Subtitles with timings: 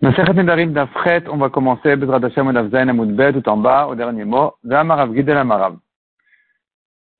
[0.00, 5.76] On va commencer, tout en bas, au dernier mot, Ve'amarav Gidel Amarav.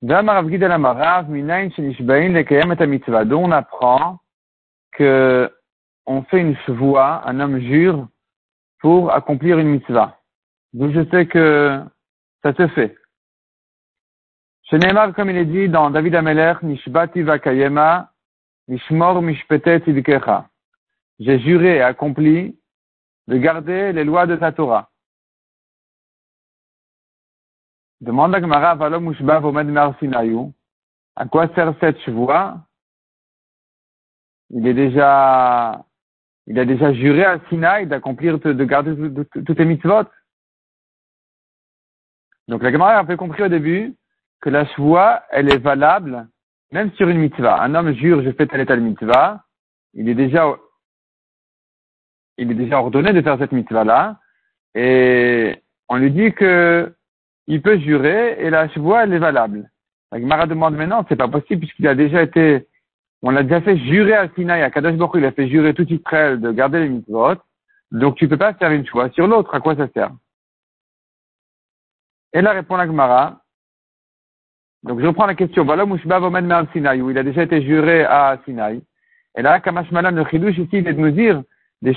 [0.01, 3.25] Ve'amarav Gidel Amarav, Minayin Shenishbain Lekayem et Mitzvah.
[3.25, 4.19] D'où on apprend
[4.93, 5.51] que
[6.05, 8.07] on fait une chevoie, un homme jure,
[8.79, 10.17] pour accomplir une mitzvah.
[10.71, 11.83] Donc je sais que
[12.43, 12.95] ça se fait.
[14.63, 18.11] Chez Neymar, comme il est dit dans David Ameler, Nishbati Vakayema,
[18.69, 19.83] Nishmor Mishpetet.
[21.19, 22.58] J'ai juré et accompli
[23.29, 24.89] de garder les lois de ta Torah.
[28.01, 30.51] Demande à Gemara, Valom Ushba Vomed Sinayu.
[31.15, 32.57] À quoi sert cette chevoie?
[34.49, 35.85] Il est déjà,
[36.47, 38.95] il a déjà juré à Sinaï d'accomplir, de garder
[39.45, 40.05] toutes les mitzvot.
[42.47, 43.95] Donc la Gemara a fait compris au début
[44.41, 46.27] que la chevoie, elle est valable
[46.71, 47.61] même sur une mitzvah.
[47.61, 49.43] Un homme jure, je fais telle et telle mitzvah,
[49.93, 50.55] il est déjà
[52.39, 54.19] il est déjà ordonné de faire cette mitzvah-là,
[54.75, 56.93] et on lui dit que
[57.47, 59.69] il peut jurer et la chevoie, elle est valable.
[60.11, 62.67] La Gemara demande maintenant, c'est pas possible puisqu'il a déjà été,
[63.21, 65.87] on l'a déjà fait jurer à Sinaï, à Kadosh Baruch il a fait jurer tout
[65.91, 67.35] Israël de garder les mitzvot,
[67.91, 70.11] donc tu peux pas faire une choix sur l'autre, à quoi ça sert?
[72.33, 73.41] Et là répond la Gemara,
[74.83, 78.05] donc je reprends la question, voilà Mushba Vomen Sinaï, où il a déjà été juré
[78.05, 78.81] à Sinaï.
[79.35, 81.43] Et là, Kamash Malan, le chidouche ici, il de nous dire,
[81.81, 81.87] un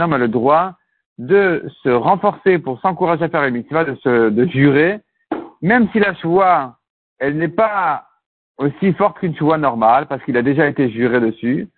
[0.00, 0.74] homme a le droit
[1.18, 5.00] de se renforcer pour s'encourager à faire les mitzvahs, de, se, jurer,
[5.60, 6.78] même si la choix,
[7.18, 8.06] elle n'est pas
[8.56, 11.68] aussi forte qu'une choix normale, parce qu'il a déjà été juré dessus.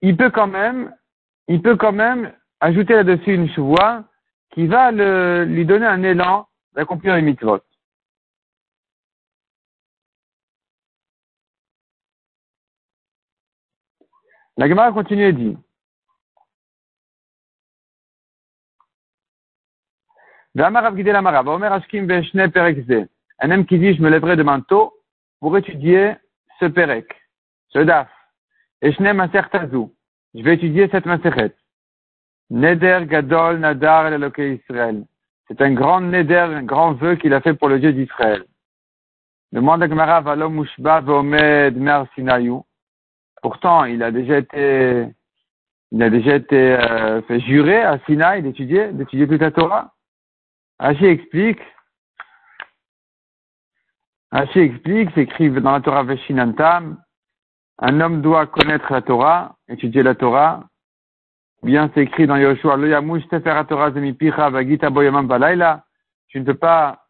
[0.00, 0.92] Il peut quand même,
[1.48, 4.04] il peut quand même ajouter là-dessus une choix
[4.52, 7.60] qui va lui donner un élan d'accomplir les mitzvot.
[14.56, 15.56] La Gemara continue et dit
[20.56, 20.74] Un
[23.50, 24.94] homme qui dit, je me lèverai demain tôt
[25.40, 26.14] pour étudier
[26.60, 27.12] ce perek,
[27.70, 28.08] ce daf.
[28.80, 31.54] Et je vais étudier cette maseret.
[32.50, 35.04] Neder gadol nadar Israël.
[35.48, 38.44] C'est un grand neder, un grand vœu qu'il a fait pour le Dieu d'Israël.
[39.50, 42.64] Demande à Gemara, Valom Mushba Vomed Mer Sinayou.
[43.44, 45.06] Pourtant, il a déjà été,
[45.92, 49.92] il a déjà été euh, fait jurer à Sinaï d'étudier, d'étudier toute la Torah.
[50.78, 51.60] Hachi explique,
[54.30, 56.96] Hachi explique, s'écrit dans la Torah Veshinantam,
[57.80, 60.64] un homme doit connaître la Torah, étudier la Torah.
[61.62, 65.84] Bien, c'est écrit dans Yoshua, Lo yamush Torah zemipicha vagita boyamam balayla.
[66.28, 67.04] Tu ne peux pas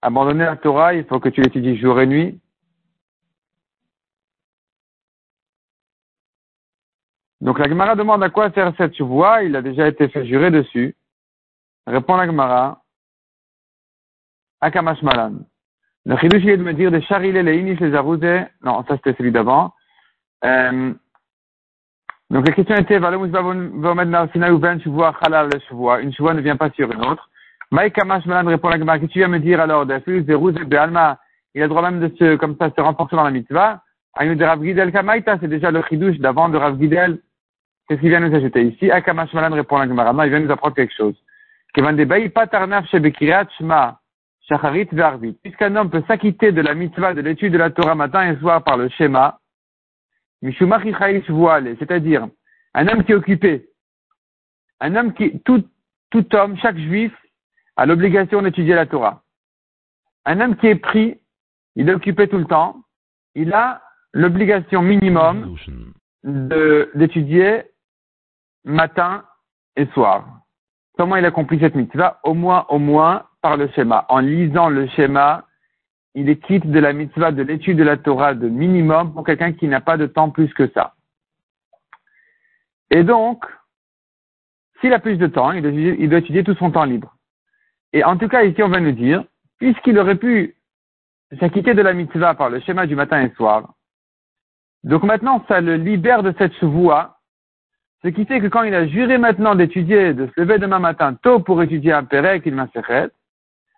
[0.00, 2.40] abandonner la Torah, il faut que tu l'étudies jour et nuit.
[7.40, 10.50] Donc la Gemara demande à quoi sert cette voix, il a déjà été fait jurer
[10.50, 10.94] dessus.
[11.86, 12.82] Répond la Gemara,
[14.60, 15.32] Akamash Malan.
[16.04, 18.42] Le chidouche est de me dire de charilé les inis les arousés.
[18.62, 19.72] Non, ça c'était celui d'avant.
[20.44, 20.92] Euh,
[22.30, 23.02] donc la question était, une
[26.12, 27.28] chevoie ne vient pas sur une autre.
[27.72, 31.18] Maïkamash Malan répond la Gemara, qu'est-ce que tu viens me dire alors, de Alma,
[31.54, 33.82] il a le droit même de se, comme ça, se renforcer dans la mitzvah.
[34.14, 37.20] Aïnou de Rav Gidel Kamaita, c'est déjà le chidouche d'avant de Rav Gidel.
[37.90, 40.24] Qu'est-ce qu'il vient nous ajouter ici Akamash Malan répond à la Gemara.
[40.24, 41.16] Il vient nous apprendre quelque chose.
[45.42, 48.62] Puisqu'un homme peut s'acquitter de la mitzvah de l'étude de la Torah matin et soir
[48.62, 49.40] par le schéma,
[50.40, 52.28] c'est-à-dire
[52.74, 53.68] un homme qui est occupé,
[54.78, 55.64] un homme qui, tout,
[56.10, 57.12] tout homme, chaque juif,
[57.74, 59.24] a l'obligation d'étudier la Torah.
[60.26, 61.18] Un homme qui est pris,
[61.74, 62.84] il est occupé tout le temps,
[63.34, 65.56] il a l'obligation minimum
[66.22, 67.64] d'étudier
[68.64, 69.24] matin
[69.76, 70.26] et soir.
[70.96, 72.20] Comment il accomplit cette mitzvah?
[72.24, 74.04] Au moins, au moins, par le schéma.
[74.08, 75.46] En lisant le schéma,
[76.14, 79.52] il est quitte de la mitzvah de l'étude de la Torah de minimum pour quelqu'un
[79.52, 80.94] qui n'a pas de temps plus que ça.
[82.90, 83.44] Et donc,
[84.80, 87.16] s'il a plus de temps, il doit, étudier tout son temps libre.
[87.92, 89.24] Et en tout cas, ici, on va nous dire,
[89.58, 90.56] puisqu'il aurait pu
[91.38, 93.74] s'acquitter de la mitzvah par le schéma du matin et soir,
[94.82, 97.19] donc maintenant, ça le libère de cette chevoie
[98.02, 101.14] ce qui fait que quand il a juré maintenant d'étudier, de se lever demain matin
[101.14, 103.10] tôt pour étudier un Pérec, il m'insérait,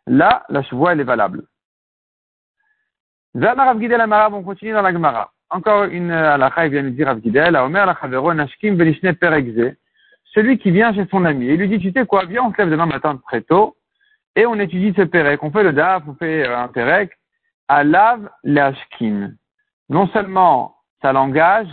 [0.06, 1.44] là, la chevoie, elle est valable.
[3.34, 5.32] Rav Gidel Amarav, on continue dans la Gemara.
[5.50, 9.74] Encore une halakha, il vient nous dire Rav Gidel, Omer la Nashkim Velishne Perekze,
[10.34, 12.58] celui qui vient chez son ami et lui dit, tu sais quoi, viens, on se
[12.58, 13.76] lève demain matin très tôt,
[14.36, 17.10] et on étudie ce Pérec, on fait le DAF, on fait euh, un Pérec,
[17.68, 19.34] Alav Lashkim.
[19.88, 21.68] Non seulement ça l'engage,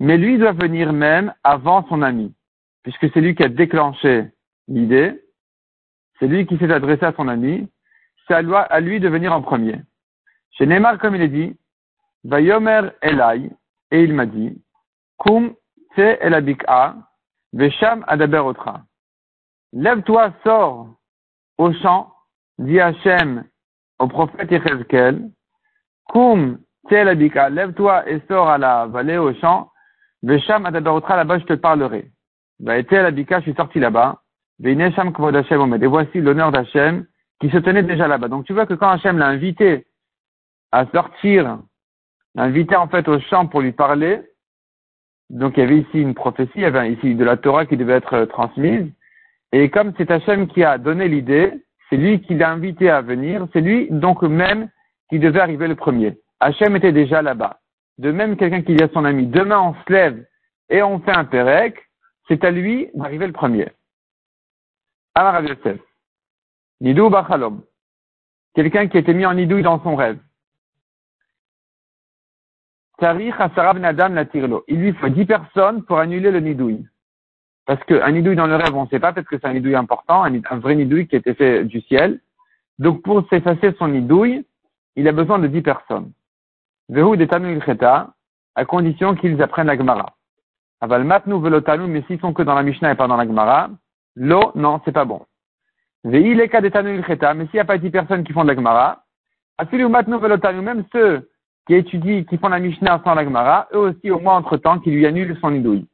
[0.00, 2.34] mais lui doit venir même avant son ami,
[2.82, 4.30] puisque c'est lui qui a déclenché
[4.68, 5.20] l'idée,
[6.18, 7.68] c'est lui qui s'est adressé à son ami,
[8.26, 9.80] c'est à lui de venir en premier.
[10.52, 11.56] Chez Neymar, comme il est dit,
[12.24, 13.50] Vayomer Elai,
[13.90, 14.62] et il m'a dit,
[15.18, 15.54] Kum
[15.94, 16.96] te elabik'a,
[17.52, 18.82] vesham adaber otra.
[19.72, 20.88] Lève-toi, sors
[21.58, 22.12] au champ,
[22.58, 23.44] dit Hachem
[23.98, 25.30] au prophète Yechezkel,
[26.08, 26.58] Kum
[26.88, 29.70] te elabik'a, lève-toi et sors à la vallée au champ,
[30.24, 32.10] vesham adaber otra, là-bas je te parlerai.
[32.60, 34.22] Va été elabik'a, je suis sorti là-bas,
[34.62, 37.06] kvod Hashem et voici l'honneur d'Hachem
[37.40, 38.28] qui se tenait déjà là-bas.
[38.28, 39.86] Donc tu vois que quand Hachem l'a invité
[40.72, 41.58] à sortir,
[42.34, 44.22] l'a invité en fait au champ pour lui parler,
[45.30, 47.76] donc il y avait ici une prophétie, il y avait ici de la Torah qui
[47.76, 48.90] devait être transmise,
[49.52, 51.52] et comme c'est Hachem qui a donné l'idée,
[51.90, 54.68] c'est lui qui l'a invité à venir, c'est lui donc même
[55.10, 56.18] qui devait arriver le premier.
[56.40, 57.60] Hachem était déjà là-bas.
[57.98, 60.26] De même, quelqu'un qui dit à son ami, demain on se lève
[60.68, 61.76] et on fait un pérec,
[62.28, 63.68] c'est à lui d'arriver le premier.
[65.14, 65.80] Amar Yosef.
[66.80, 67.62] Nidou Bachalom.
[68.54, 70.18] Quelqu'un qui était mis en nidouille dans son rêve.
[72.98, 74.64] Tarich Asarab Nadam la tirlo.
[74.68, 76.86] Il lui faut dix personnes pour annuler le nidouille.
[77.66, 79.74] Parce qu'un nidouille dans le rêve, on ne sait pas, peut-être que c'est un nidouille
[79.74, 82.20] important, un, vrai nidouille qui était fait du ciel.
[82.78, 84.44] Donc pour s'effacer son nidouille,
[84.96, 86.12] il a besoin de dix personnes.
[86.88, 87.58] Vehu de Tanu
[88.56, 90.14] à condition qu'ils apprennent la Gemara.
[90.80, 93.70] Aval matnu velotanu, mais s'ils sont que dans la Mishnah et pas dans la Gemara,
[94.16, 95.24] l'eau, non, c'est pas bon.
[96.04, 98.54] Vehi leka de Tanu mais s'il n'y a pas dix personnes qui font de la
[98.54, 99.02] Gemara,
[99.56, 101.30] afilu matnu velotanu, même ceux
[101.66, 104.90] qui étudient, qui font la Mishnah sans la Gemara, eux aussi au moins entre-temps qui
[104.90, 105.86] lui annulent son nidouille.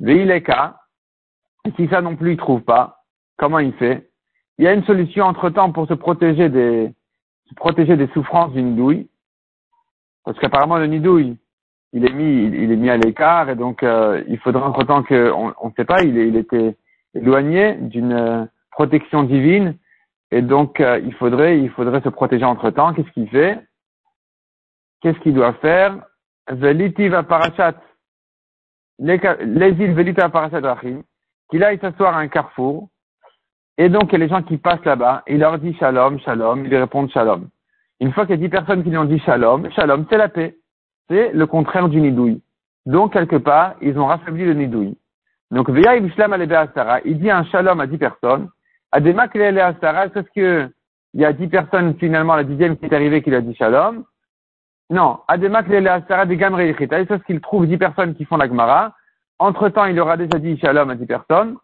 [0.00, 0.80] Vehi leka,
[1.76, 3.04] si ça non plus il trouve pas,
[3.36, 4.10] comment il fait?
[4.58, 6.92] Il y a une solution entre-temps pour se protéger des,
[7.48, 9.08] se protéger des souffrances du nidouille.
[10.24, 11.36] Parce qu'apparemment le nidouille,
[11.92, 15.30] il est mis, il est mis à l'écart et donc euh, il faudra entre-temps que,
[15.32, 16.76] on ne sait pas, il, il était
[17.14, 19.76] éloigné d'une euh, protection divine
[20.30, 22.94] et donc euh, il faudrait, il faudrait se protéger entre-temps.
[22.94, 23.58] Qu'est-ce qu'il fait?
[25.00, 25.96] Qu'est-ce qu'il doit faire?
[26.50, 27.74] Velitiva parachat,
[28.98, 30.60] les îles Velitiva parachat
[31.50, 32.88] qu'il aille s'asseoir à un carrefour,
[33.78, 36.66] et donc il y a les gens qui passent là-bas, il leur dit shalom, shalom,
[36.66, 37.48] ils répondent shalom.
[38.02, 40.28] Une fois qu'il y a dix personnes qui lui ont dit shalom, shalom, c'est la
[40.28, 40.56] paix.
[41.08, 42.42] C'est le contraire du nidouille.
[42.84, 44.96] Donc, quelque part, ils ont raffaibli le nidouille.
[45.52, 48.48] Donc, Veya Ibishlam Astara, il dit un shalom à dix personnes.
[48.90, 50.68] Adema Astara, est-ce que
[51.14, 53.54] il y a dix personnes, finalement, la dixième qui est arrivée qui lui a dit
[53.54, 54.02] shalom?
[54.90, 55.20] Non.
[55.28, 58.96] Adema Astara de Gamre Est-ce qu'il trouve dix personnes qui font la Gemara?
[59.38, 61.56] Entre-temps, il aura déjà dit shalom à dix personnes.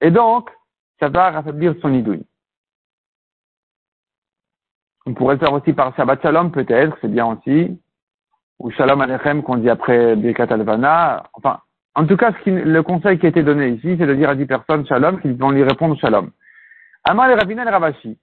[0.00, 0.50] Et donc,
[1.00, 2.24] ça va raffaiblir son idouille.
[5.06, 7.78] On pourrait faire aussi par Shabbat Shalom, peut-être, c'est bien aussi.
[8.58, 11.24] Ou Shalom Alechem qu'on dit après Birkat Alvana.
[11.34, 11.60] Enfin,
[11.94, 14.46] en tout cas, le conseil qui a été donné ici, c'est de dire à dix
[14.46, 16.30] personnes Shalom, qu'ils vont lui répondre Shalom.
[17.04, 18.18] Amal et Ravashi.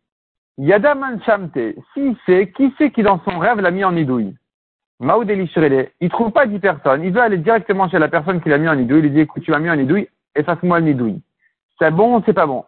[0.58, 1.76] Yadaman Shamte.
[1.94, 4.36] Si c'est, qui c'est qui dans son rêve l'a mis en idouille?
[5.00, 8.60] Maoud il trouve pas dix personnes, il veut aller directement chez la personne qui l'a
[8.60, 11.22] mis en nidouille, il lui dit, écoute, tu m'as mis en nidouille, efface-moi le nidouille.
[11.80, 12.66] C'est bon ou c'est pas bon?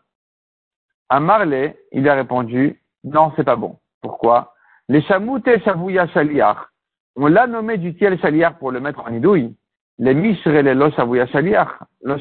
[1.10, 3.78] À Marley, il a répondu, non, c'est pas bon.
[4.04, 4.54] Pourquoi?
[4.90, 6.70] Les chamoutes chavouya shaliar.
[7.16, 9.56] On l'a nommé du ciel shaliar pour le mettre en nidouille.
[9.98, 11.86] Les mishre les lo chavouya shaliar.
[12.02, 12.18] Lo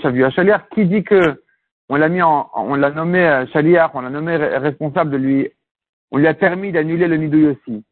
[0.72, 1.42] qui dit que
[1.88, 5.50] on l'a mis en, on l'a nommé shaliar, on l'a nommé responsable de lui,
[6.12, 7.84] on lui a permis d'annuler le nidouille aussi.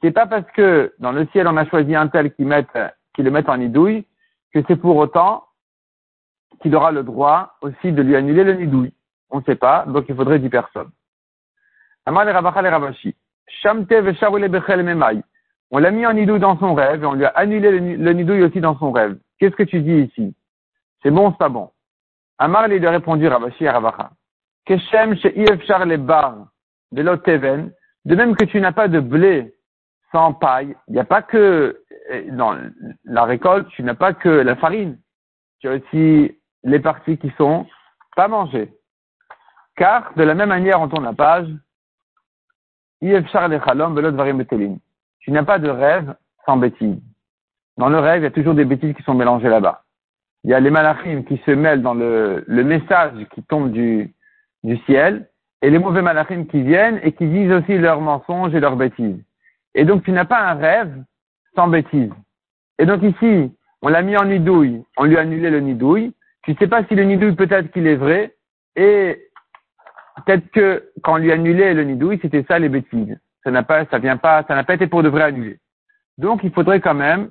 [0.00, 2.66] C'est pas parce que dans le ciel on a choisi un tel qui, met,
[3.14, 4.06] qui le met en nidouille
[4.54, 5.44] que c'est pour autant
[6.62, 8.94] qu'il aura le droit aussi de lui annuler le nidouille.
[9.28, 10.90] On ne sait pas, donc il faudrait dix personnes.
[15.70, 18.42] On l'a mis en nidouille dans son rêve et on lui a annulé le, nidouille
[18.42, 19.18] aussi dans son rêve.
[19.38, 20.34] Qu'est-ce que tu dis ici?
[21.02, 21.70] C'est bon, c'est pas bon?
[22.38, 24.10] Amar lui a répondu Rabashi à Ravacha.
[24.66, 25.14] Keshem
[25.86, 26.46] les bar
[26.92, 27.72] de l'Oteven,
[28.04, 29.54] de même que tu n'as pas de blé
[30.12, 30.76] sans paille.
[30.88, 32.56] Il n'y a pas que eh, dans
[33.04, 34.98] la récolte, tu n'as pas que la farine.
[35.60, 37.66] Tu as aussi les parties qui sont
[38.16, 38.72] pas mangées.
[39.76, 41.48] Car, de la même manière, on tourne la page,
[45.20, 46.14] tu n'as pas de rêve
[46.46, 47.00] sans bêtises.
[47.76, 49.82] Dans le rêve, il y a toujours des bêtises qui sont mélangées là-bas.
[50.44, 54.14] Il y a les malachim qui se mêlent dans le, message qui tombe du,
[54.86, 55.28] ciel,
[55.62, 59.22] et les mauvais malachim qui viennent et qui disent aussi leurs mensonges et leurs bêtises.
[59.74, 61.02] Et donc tu n'as pas un rêve
[61.56, 62.12] sans bêtise.
[62.78, 66.12] Et donc ici, on l'a mis en nidouille, on lui a annulé le nidouille.
[66.42, 68.34] Tu ne sais pas si le nidouille peut-être qu'il est vrai,
[68.76, 69.30] et
[70.16, 73.18] peut-être que quand on lui a annulé le nidouille, c'était ça les bêtises.
[73.42, 75.58] Ça n'a pas, ça vient pas, ça n'a pas été pour de vrai annulé.
[76.18, 77.30] Donc il faudrait quand même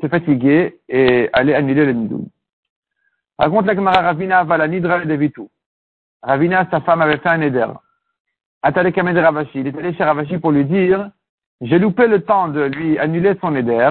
[0.00, 2.28] se fatiguer et aller annuler le nidou.
[3.38, 5.00] Raconte la Gemara Ravina la nidra.
[6.22, 7.66] Ravina, sa femme, avait fait un neder.
[8.62, 9.60] Atale Kamed Ravashi.
[9.60, 11.10] Il est allé chez Ravashi pour lui dire,
[11.60, 13.90] j'ai loupé le temps de lui annuler son neder.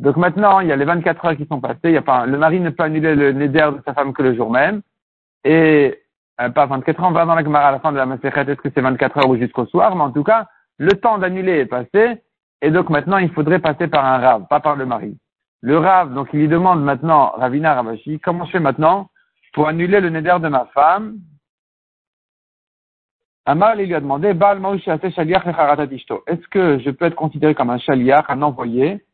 [0.00, 1.92] Donc maintenant, il y a les 24 heures qui sont passées.
[1.92, 4.34] Y a pas, le mari ne peut annuler le neder de sa femme que le
[4.34, 4.82] jour même.
[5.44, 6.00] Et,
[6.40, 8.42] euh, pas 24 heures, on va dans la Gemara à la fin de la Masechet,
[8.42, 10.46] est-ce que c'est 24 heures ou jusqu'au soir, mais en tout cas,
[10.78, 12.22] le temps d'annuler est passé,
[12.62, 15.16] et donc maintenant il faudrait passer par un rave, pas par le mari.
[15.60, 19.10] Le rave, donc il lui demande maintenant, Ravina Ravashi, comment je fais maintenant
[19.52, 21.16] pour annuler le neder de ma femme?
[23.44, 29.04] Amar lui a demandé, est-ce que je peux être considéré comme un shaliach, un envoyé,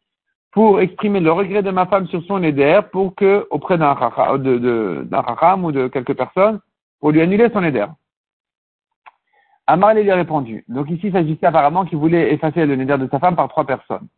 [0.50, 5.64] pour exprimer le regret de ma femme sur son neder, pour que, auprès d'un racham
[5.64, 6.60] ou de quelques personnes,
[7.04, 7.84] pour lui annuler son neder
[9.66, 10.64] Amar lui a répondu.
[10.68, 13.66] Donc ici, il s'agissait apparemment qu'il voulait effacer le neder de sa femme par trois
[13.66, 14.08] personnes.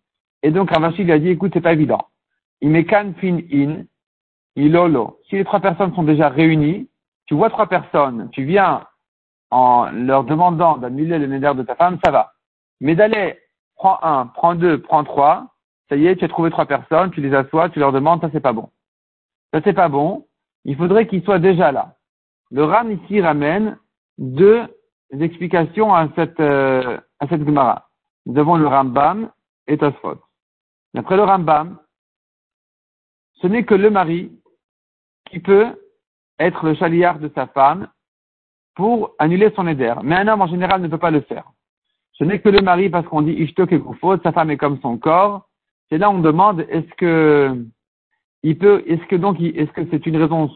[0.45, 2.07] Et donc Ravashi lui a dit, écoute, c'est pas évident.
[2.61, 3.83] Il met kan fin in,
[4.55, 5.19] ilolo.
[5.28, 6.88] Si les trois personnes sont déjà réunies,
[7.26, 8.87] tu vois trois personnes, tu viens
[9.50, 12.35] en leur demandant d'annuler le neder de ta femme, ça va.
[12.81, 13.37] Mais d'aller,
[13.75, 15.49] prends un, prends deux, prends trois,
[15.88, 18.28] ça y est, tu as trouvé trois personnes, tu les assois, tu leur demandes, ça
[18.33, 18.71] c'est pas bon.
[19.52, 20.25] Ça c'est pas bon.
[20.64, 21.96] Il faudrait qu'ils soient déjà là.
[22.50, 23.79] Le Ram ici ramène
[24.19, 24.62] deux
[25.11, 27.88] explications à cette, euh, à cette Gemara.
[28.26, 29.31] Nous avons le Rambam
[29.67, 30.19] et Tosfot.
[30.95, 31.79] D'après le Rambam,
[33.41, 34.33] ce n'est que le mari
[35.31, 35.67] qui peut
[36.38, 37.88] être le chaliard de sa femme
[38.75, 39.95] pour annuler son éder.
[40.03, 41.50] Mais un homme en général ne peut pas le faire.
[42.12, 43.83] Ce n'est que le mari parce qu'on dit Ishtok et
[44.23, 45.49] sa femme est comme son corps.
[45.88, 47.67] C'est là on demande est-ce que
[48.43, 50.49] il peut, est-ce que donc, est-ce que c'est une raison,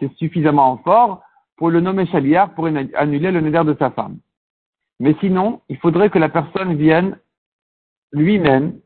[0.00, 1.22] c'est suffisamment fort
[1.56, 4.18] pour le nommer chaliard pour annuler le néder de sa femme.
[5.00, 7.18] Mais sinon, il faudrait que la personne vienne
[8.12, 8.78] lui-même,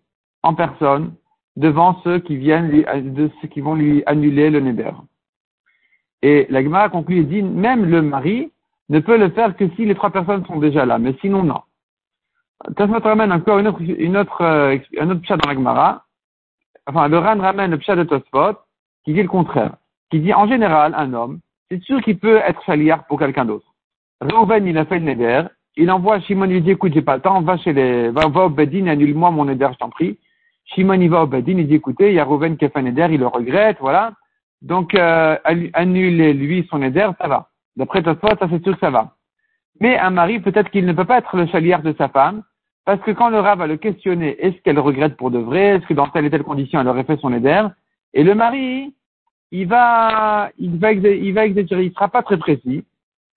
[0.43, 1.15] en personne,
[1.57, 2.71] devant ceux qui viennent
[3.15, 4.91] de ceux qui vont lui annuler le néder.
[6.23, 8.53] Et la Gemara conclut et dit, même le mari
[8.89, 11.63] ne peut le faire que si les trois personnes sont déjà là, mais sinon non.
[12.77, 16.05] Tasmat ramène encore euh, un autre pshat dans la Gemara.
[16.87, 18.59] Enfin, le Ran ramène le pshat de Tosfot,
[19.05, 19.77] qui dit le contraire.
[20.11, 23.75] Qui dit, en général, un homme, c'est sûr qu'il peut être chaliard pour quelqu'un d'autre.
[24.21, 25.43] Reuven, il a fait le neder.
[25.77, 28.49] Il envoie Shimon, lui dit, écoute, j'ai pas le temps, va chez les, va, au
[28.49, 30.19] Bedin, annule-moi mon neder, je t'en prie.
[30.65, 32.79] Shimon, il va au Bedin, il dit, écoutez, il y a Reuven qui a fait
[32.79, 34.13] un neder, il le regrette, voilà.
[34.63, 35.37] Donc, euh,
[35.75, 37.51] annulez-lui son neder, ça va.
[37.77, 39.17] D'après Tosfot, ça c'est sûr que ça va.
[39.81, 42.43] Mais un mari, peut-être qu'il ne peut pas être le chaliard de sa femme,
[42.87, 45.87] parce que quand le rat va le questionner, est-ce qu'elle regrette pour de vrai, est-ce
[45.87, 47.67] que dans telle et telle condition elle aurait fait son éder,
[48.15, 48.95] et le mari,
[49.51, 52.85] il va, il va, il va il sera pas très précis,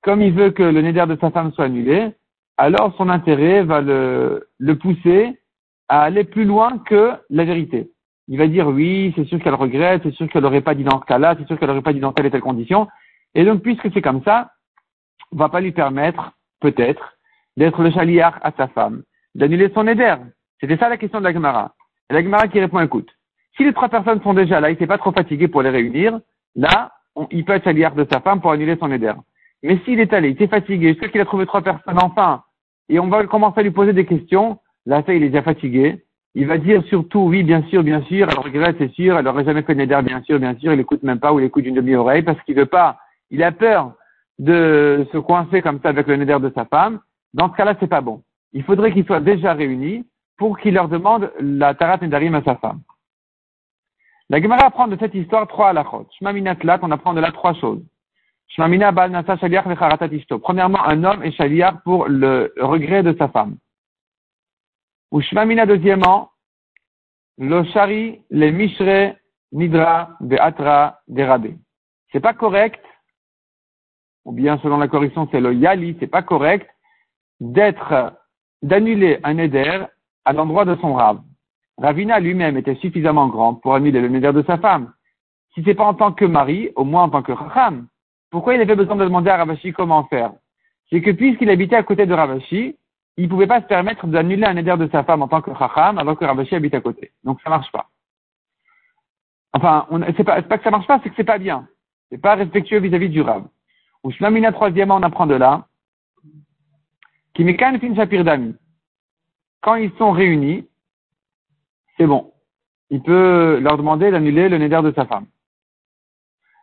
[0.01, 2.11] comme il veut que le néder de sa femme soit annulé,
[2.57, 5.39] alors son intérêt va le, le pousser
[5.87, 7.91] à aller plus loin que la vérité.
[8.27, 10.99] Il va dire oui, c'est sûr qu'elle regrette, c'est sûr qu'elle n'aurait pas dit dans
[10.99, 12.87] ce cas-là, c'est sûr qu'elle n'aurait pas dit dans telle et telle condition.
[13.33, 14.51] Et donc, puisque c'est comme ça,
[15.31, 17.17] on va pas lui permettre, peut-être,
[17.57, 19.03] d'être le chaliard à sa femme,
[19.35, 20.15] d'annuler son éder.
[20.59, 21.73] C'était ça la question de la Gemara.
[22.09, 23.09] Et la Gemara qui répond, écoute,
[23.59, 26.19] si les trois personnes sont déjà là, il s'est pas trop fatigué pour les réunir,
[26.55, 26.93] là,
[27.29, 29.11] il peut être chaliard de sa femme pour annuler son éder.
[29.63, 32.43] Mais s'il est allé, il s'est fatigué, jusqu'à qu'il a trouvé trois personnes enfin,
[32.87, 36.03] et on va commencer à lui poser des questions, là, ça, il est déjà fatigué.
[36.35, 39.43] Il va dire surtout, oui, bien sûr, bien sûr, elle regrette, c'est sûr, elle n'aurait
[39.43, 41.75] jamais fait Neder, bien sûr, bien sûr, il écoute même pas ou il écoute d'une
[41.75, 42.97] demi-oreille parce qu'il veut pas
[43.31, 43.93] il a peur
[44.37, 46.99] de se coincer comme ça avec le neder de sa femme,
[47.33, 48.23] dans ce cas-là, c'est pas bon.
[48.53, 50.05] Il faudrait qu'ils soient déjà réunis
[50.37, 52.79] pour qu'il leur demande la tarat nedarim à sa femme.
[54.29, 56.07] La Gemara apprend de cette histoire trois halachot.
[56.17, 57.81] Shmamina tlat, on apprend de là trois choses.
[58.49, 59.65] Shmamina bal nasa shaliach
[60.41, 63.57] Premièrement, un homme est shaliach pour le regret de sa femme.
[65.11, 66.31] Ou shmamina deuxièmement,
[67.37, 69.15] lo shari le mishre
[69.51, 71.57] nidra be'atra derabé.
[72.11, 72.83] C'est pas correct
[74.25, 76.69] ou bien selon la correction c'est le yali, c'est pas correct,
[77.39, 78.13] d'être,
[78.61, 79.85] d'annuler un éder
[80.23, 81.21] à l'endroit de son rave.
[81.81, 84.93] Ravina lui-même était suffisamment grand pour annuler le neder de sa femme.
[85.53, 87.87] Si c'est pas en tant que mari, au moins en tant que racham.
[88.29, 90.33] Pourquoi il avait besoin de demander à Ravashi comment faire?
[90.89, 92.75] C'est que puisqu'il habitait à côté de Ravashi,
[93.17, 95.51] il ne pouvait pas se permettre d'annuler un éder de sa femme en tant que
[95.51, 97.11] racham alors que Ravashi habite à côté.
[97.23, 97.87] Donc ça marche pas.
[99.53, 101.67] Enfin, c'est pas, pas que ça marche pas, c'est que c'est pas bien.
[102.11, 103.45] C'est pas respectueux vis-à-vis du rave.
[104.03, 105.65] Ou Shlamina, troisièmement, on apprend de là,
[107.33, 108.55] Kimikan fin shapir dami.
[109.61, 110.67] Quand ils sont réunis,
[111.99, 112.31] c'est bon.
[112.89, 115.27] Il peut leur demander d'annuler le neder de sa femme.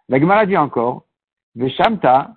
[0.08, 1.04] La Gemara dit encore,
[1.54, 2.34] Veshamta,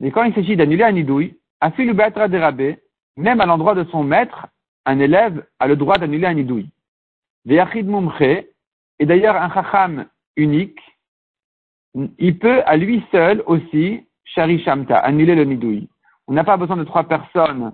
[0.00, 2.80] mais quand il s'agit d'annuler un nidouille, Afilu Beatra Derabé,
[3.16, 4.46] même à l'endroit de son maître,
[4.84, 6.70] un élève a le droit d'annuler un nidouille.
[7.46, 10.80] Ve'achid Mumche, et d'ailleurs un chacham unique,
[12.18, 15.88] il peut à lui seul aussi, shari shamta, annuler le nidouille.
[16.26, 17.72] On n'a pas besoin de trois personnes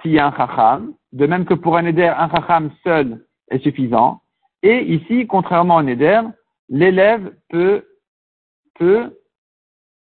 [0.00, 0.94] s'il y a un chacham.
[1.12, 4.22] De même que pour un éder, un chacham seul est suffisant.
[4.62, 6.20] Et ici, contrairement à un éder,
[6.68, 7.84] l'élève peut,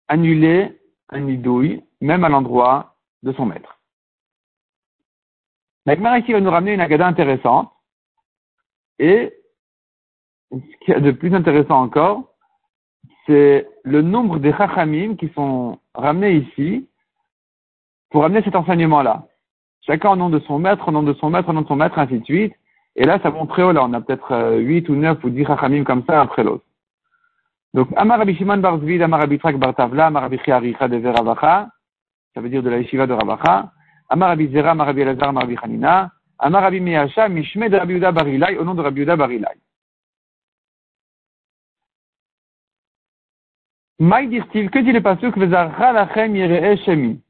[0.08, 3.80] annuler un nidouille, même à l'endroit de son maître.
[5.86, 7.72] La ici va nous ramener une agada intéressante.
[8.98, 9.34] Et
[10.52, 12.34] ce qu'il y a de plus intéressant encore,
[13.26, 16.88] c'est le nombre des chachamim qui sont ramenés ici
[18.10, 19.28] pour amener cet enseignement-là.
[19.82, 21.76] Chacun au nom de son maître, au nom de son maître, au nom de son
[21.76, 22.56] maître, ainsi de suite.
[22.96, 25.46] Et là, ça montre très là, on a peut-être 8 euh, ou 9 ou 10
[25.46, 26.64] chachamim comme ça après l'autre.
[27.74, 30.96] Donc, Amar Rabbi Shimon Bar Zvid, Amar Rabbi Trak Bar Tavla, Amar Rabbi Chiaricha de
[30.96, 31.68] Veravacha,
[32.34, 33.72] ça veut dire de la yeshiva de Ravacha,
[34.08, 36.10] Amar Rabbi Zera, Amar Rabbi Elazar, Amar Rabbi Hanina,
[36.40, 39.58] Amar Rabbi Mishme de Rabbi Yuda Barilai, au nom de Rabbi Yuda Barilai.
[44.00, 47.22] Maï dit-il, que dit le pasuk, Vezarcha lachem yiree shemi?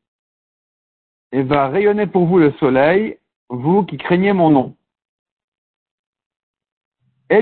[1.32, 3.18] Et va rayonner pour vous le soleil,
[3.50, 4.76] vous qui craignez mon nom.
[7.30, 7.42] Ceux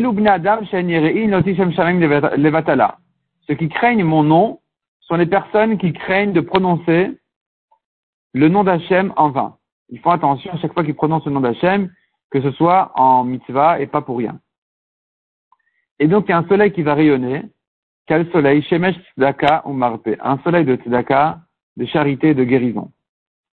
[3.56, 4.60] qui craignent mon nom
[5.02, 7.12] sont les personnes qui craignent de prononcer
[8.34, 9.58] le nom d'Hachem en vain.
[9.90, 11.92] Ils font attention à chaque fois qu'ils prononcent le nom d'Hachem,
[12.32, 14.40] que ce soit en mitzvah et pas pour rien.
[16.00, 17.44] Et donc, il y a un soleil qui va rayonner.
[18.08, 18.64] Quel soleil?
[18.64, 20.10] Shemesh Tzedaka ou Marpe.
[20.22, 21.42] Un soleil de Tzedaka,
[21.78, 22.92] de charité et de guérison.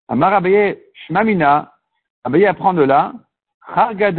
[0.09, 0.41] Amar
[1.07, 1.73] Shmamina,
[2.25, 3.13] Abaye apprend de là,
[3.67, 4.13] Harga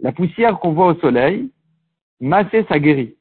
[0.00, 1.50] la poussière qu'on voit au soleil,
[2.20, 3.14] Massé, ça guérit.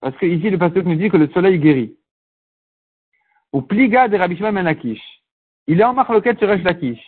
[0.00, 1.94] Parce que ici, le pasteur nous dit que le soleil guérit.
[3.52, 5.02] Ou Pliga de Rabbi Menakish.
[5.66, 7.00] Il est en marloquette sur Lakish.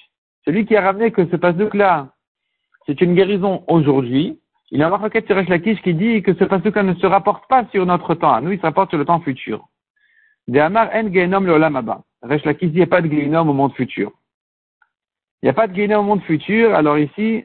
[0.44, 2.12] Celui qui a ramené que ce pasuk-là,
[2.86, 4.40] c'est une guérison aujourd'hui.
[4.70, 7.66] Il est en marloquette sur Lakish qui dit que ce pasuk-là ne se rapporte pas
[7.70, 8.40] sur notre temps.
[8.40, 9.68] nous, il se rapporte sur le temps futur.
[10.48, 13.48] De Amar en Genom le Olam Resh Lakish dit il n'y a pas de Genom
[13.48, 14.12] au monde futur.
[15.42, 16.74] Il n'y a pas de Genom au monde futur.
[16.74, 17.44] Alors ici,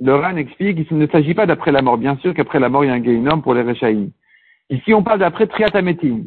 [0.00, 1.98] le Ran explique qu'il ne s'agit pas d'après la mort.
[1.98, 4.10] Bien sûr qu'après la mort, il y a un Genom pour les Rechaïm.
[4.70, 6.24] Ici, on parle d'après Triatametim.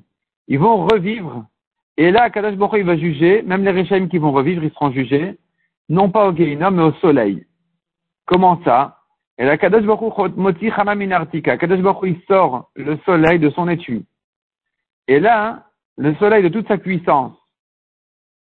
[0.47, 1.45] Ils vont revivre
[1.97, 4.91] et là, Kadash Baruch il va juger, même les Réchaim qui vont revivre, ils seront
[4.91, 5.37] jugés,
[5.89, 7.45] non pas au Gehinnom, mais au soleil.
[8.25, 8.99] Comment ça?
[9.37, 11.57] Et là, Kadash Baruch Moti Hamaminartika.
[11.57, 14.05] Kadash Baruch il sort le soleil de son étui.
[15.07, 15.65] Et là,
[15.97, 17.33] le soleil de toute sa puissance,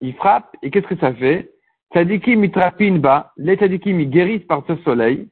[0.00, 1.50] il frappe, et qu'est-ce que ça fait?
[1.92, 5.28] Tzadikim mitrapin ba, les tzadikim ils guérissent par ce soleil,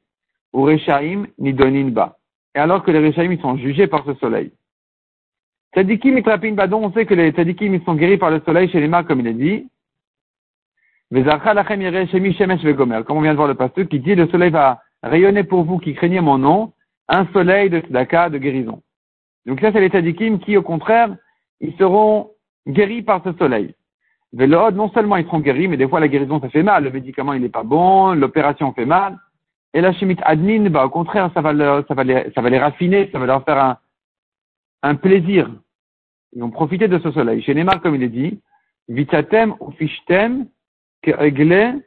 [0.52, 2.16] ou Rechaim nidonin ba.
[2.54, 4.52] Et alors que les Rechaim ils sont jugés par ce soleil.
[5.74, 8.70] Tzadikim et Trapin Badon, on sait que les tzadikim ils sont guéris par le soleil
[8.70, 9.68] chez les mains, comme il est dit.
[11.10, 11.18] Comme
[13.16, 15.94] on vient de voir le pasteur qui dit, le soleil va rayonner pour vous qui
[15.94, 16.72] craignez mon nom,
[17.08, 18.82] un soleil de tzedaka, de guérison.
[19.46, 21.14] Donc ça, c'est les tzadikim qui, au contraire,
[21.60, 22.30] ils seront
[22.66, 23.74] guéris par ce soleil.
[24.32, 26.84] Vélod, non seulement ils seront guéris, mais des fois la guérison, ça fait mal.
[26.84, 29.16] Le médicament, il n'est pas bon, l'opération fait mal.
[29.74, 32.58] Et la chimite admin, bah, au contraire, ça va, ça, va les, ça va les
[32.58, 33.78] raffiner, ça va leur faire un,
[34.82, 35.50] un plaisir.
[36.32, 37.42] Ils vont profiter de ce soleil.
[37.42, 38.40] Chez Neymar, comme il est dit,
[38.88, 40.46] vitatem ou fichtem
[41.02, 41.82] keregle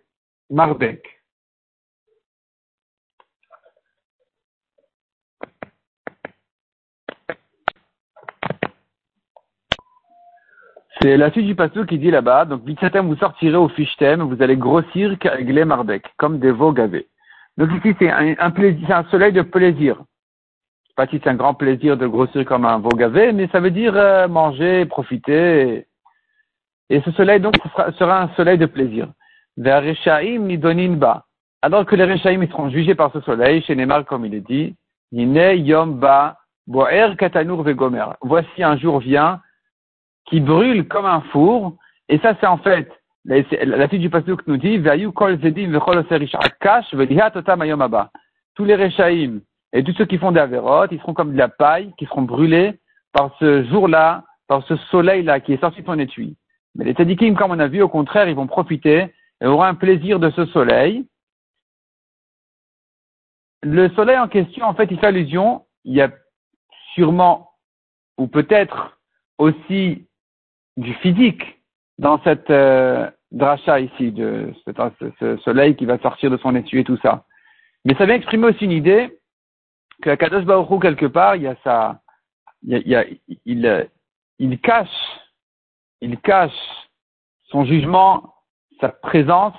[11.01, 14.41] C'est la suite du pasteur qui dit là-bas, donc vitatem vous sortirez au fichtem, vous
[14.41, 15.15] allez grossir
[16.17, 17.07] comme des veaux gavés.
[17.57, 19.97] Donc ici c'est un, plaisir, un soleil de plaisir
[20.95, 23.71] pas si c'est un grand plaisir de grossir comme un veau gavé, mais ça veut
[23.71, 25.87] dire euh, manger, profiter.
[26.89, 27.55] Et, ce soleil, donc,
[27.97, 29.07] sera, un soleil de plaisir.
[29.57, 31.25] Vers Rechaim ba.
[31.61, 34.75] Alors que les Rechaim seront jugés par ce soleil, chez Neymar, comme il est dit,
[35.11, 36.37] Yine Yom Ba,
[36.67, 37.65] Boer Katanur.
[38.21, 39.39] Voici un jour vient
[40.25, 41.75] qui brûle comme un four,
[42.09, 42.91] et ça c'est en fait,
[43.25, 44.81] la, la fille du pasuk nous dit,
[45.13, 46.05] Kol Zedim Vechol
[46.59, 46.95] Kash
[48.55, 49.39] Tous les Rechaim
[49.73, 52.23] et tous ceux qui font des avérotes, ils seront comme de la paille, qui seront
[52.23, 52.79] brûlés
[53.13, 56.35] par ce jour-là, par ce soleil-là qui est sorti de ton étui.
[56.75, 59.75] Mais les tzadikim, comme on a vu, au contraire, ils vont profiter et auront un
[59.75, 61.05] plaisir de ce soleil.
[63.63, 66.11] Le soleil en question, en fait, il fait allusion, il y a
[66.93, 67.51] sûrement,
[68.17, 68.97] ou peut-être
[69.37, 70.07] aussi
[70.77, 71.61] du physique
[71.97, 74.53] dans cette euh, dracha ici, de
[75.19, 77.25] ce, soleil qui va sortir de son étui et tout ça.
[77.85, 79.19] Mais ça vient exprimer aussi une idée
[80.01, 82.01] que Kadosh Baruch quelque part, il y a ça,
[82.63, 83.89] il, y il,
[84.39, 84.87] il cache,
[86.01, 86.51] il cache
[87.49, 88.33] son jugement,
[88.79, 89.53] sa présence,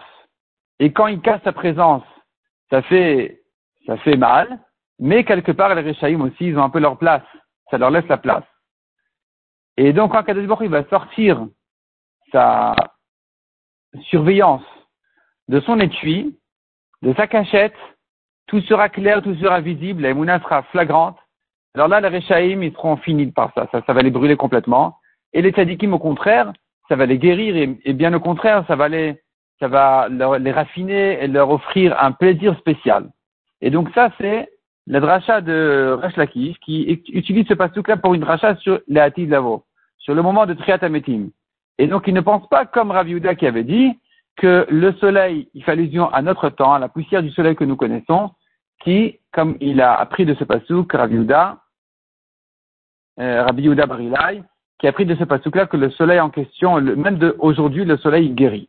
[0.81, 2.03] et quand il cache sa présence,
[2.71, 3.43] ça fait,
[3.87, 4.59] ça fait mal,
[4.99, 7.23] mais quelque part, les Rechaïm aussi, ils ont un peu leur place.
[7.71, 8.45] Ça leur laisse la place.
[9.77, 11.47] Et donc, quand Kadosh il va sortir
[12.31, 12.75] sa
[14.05, 14.63] surveillance
[15.49, 16.39] de son étui,
[17.03, 17.75] de sa cachette,
[18.47, 21.19] tout sera clair, tout sera visible, la Mouna sera flagrante.
[21.75, 23.69] Alors là, les Rechaïm, ils seront finis par ça.
[23.73, 23.93] ça.
[23.93, 24.99] va les brûler complètement.
[25.33, 26.53] Et les Tzadikim, au contraire,
[26.89, 29.23] ça va les guérir et, bien au contraire, ça va les,
[29.59, 33.11] ça va les raffiner et leur offrir un plaisir spécial.
[33.63, 34.51] Et donc ça, c'est
[34.87, 39.31] le dracha de Resh Lakish qui utilise ce pasouk-là pour une dracha sur les Hatid
[39.31, 39.65] Lavo,
[39.99, 41.29] sur le moment de Triat Ametim.
[41.79, 43.99] Et donc il ne pense pas comme Rav Yehuda qui avait dit
[44.37, 47.65] que le soleil, il fait allusion à notre temps, à la poussière du soleil que
[47.65, 48.31] nous connaissons,
[48.83, 51.59] qui, comme il a appris de ce pasouk, Rav Yehuda,
[53.21, 54.43] euh, Rabbi Yehuda Barilai,
[54.79, 57.97] qui a appris de ce pasouk-là que le soleil en question, même de aujourd'hui, le
[57.99, 58.69] soleil guérit.